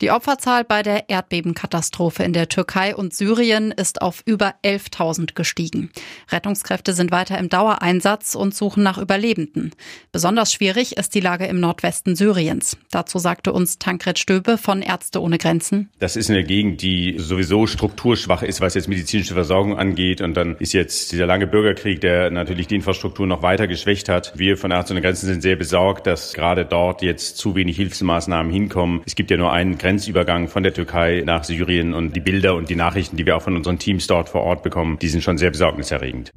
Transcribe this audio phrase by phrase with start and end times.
[0.00, 5.90] Die Opferzahl bei der Erdbebenkatastrophe in der Türkei und Syrien ist auf über 11.000 gestiegen.
[6.30, 9.72] Rettungskräfte sind weiter im Dauereinsatz und suchen nach Überlebenden.
[10.10, 12.78] Besonders schwierig ist die Lage im Nordwesten Syriens.
[12.90, 15.90] Dazu sagte uns Tankred Stöbe von Ärzte ohne Grenzen.
[15.98, 20.22] Das ist eine Gegend, die sowieso strukturschwach ist, was jetzt medizinische Versorgung angeht.
[20.22, 24.32] Und dann ist jetzt dieser lange Bürgerkrieg, der natürlich die Infrastruktur noch weiter geschwächt hat.
[24.34, 28.50] Wir von Ärzte ohne Grenzen sind sehr besorgt, dass gerade dort jetzt zu wenig Hilfsmaßnahmen
[28.50, 29.02] hinkommen.
[29.04, 32.70] Es gibt ja nur einen Grenzübergang von der Türkei nach Syrien und die Bilder und
[32.70, 35.36] die Nachrichten, die wir auch von unseren Teams dort vor Ort bekommen, die sind schon
[35.36, 36.30] sehr besorgniserregend.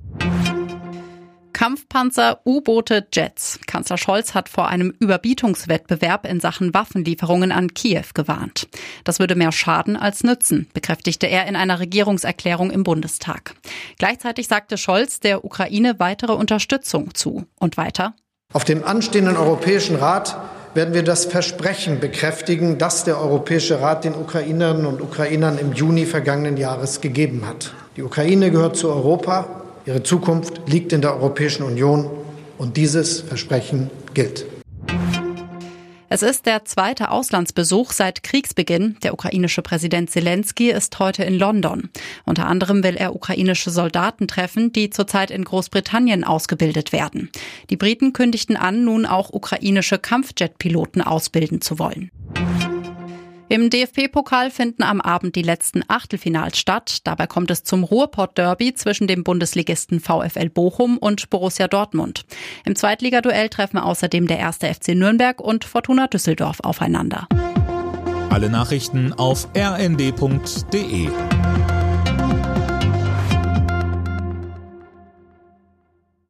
[1.54, 3.60] Kampfpanzer, U-Boote, Jets.
[3.68, 8.68] Kanzler Scholz hat vor einem Überbietungswettbewerb in Sachen Waffenlieferungen an Kiew gewarnt.
[9.04, 13.54] Das würde mehr schaden als nützen, bekräftigte er in einer Regierungserklärung im Bundestag.
[14.00, 17.46] Gleichzeitig sagte Scholz der Ukraine weitere Unterstützung zu.
[17.60, 18.16] Und weiter.
[18.52, 20.40] Auf dem anstehenden Europäischen Rat
[20.74, 26.06] werden wir das Versprechen bekräftigen, das der Europäische Rat den Ukrainerinnen und Ukrainern im Juni
[26.06, 27.74] vergangenen Jahres gegeben hat.
[27.96, 32.10] Die Ukraine gehört zu Europa, ihre Zukunft liegt in der Europäischen Union
[32.58, 34.46] und dieses Versprechen gilt.
[36.14, 38.98] Es ist der zweite Auslandsbesuch seit Kriegsbeginn.
[39.02, 41.90] Der ukrainische Präsident Zelensky ist heute in London.
[42.24, 47.32] Unter anderem will er ukrainische Soldaten treffen, die zurzeit in Großbritannien ausgebildet werden.
[47.72, 52.12] Die Briten kündigten an, nun auch ukrainische Kampfjetpiloten ausbilden zu wollen.
[53.54, 57.02] Im DFB-Pokal finden am Abend die letzten Achtelfinals statt.
[57.04, 62.26] Dabei kommt es zum Ruhrpott-Derby zwischen dem Bundesligisten VfL Bochum und Borussia Dortmund.
[62.66, 67.28] Im Zweitligaduell treffen außerdem der erste FC Nürnberg und Fortuna Düsseldorf aufeinander.
[68.32, 71.10] Alle Nachrichten auf rnd.de